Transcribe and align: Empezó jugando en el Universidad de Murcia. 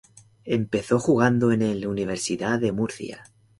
Empezó 0.47 0.97
jugando 0.97 1.51
en 1.51 1.61
el 1.61 1.85
Universidad 1.85 2.57
de 2.59 2.71
Murcia. 2.71 3.23